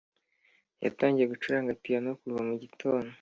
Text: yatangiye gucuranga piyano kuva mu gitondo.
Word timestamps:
yatangiye 0.85 1.25
gucuranga 1.27 1.71
piyano 1.81 2.09
kuva 2.21 2.39
mu 2.47 2.55
gitondo. 2.63 3.09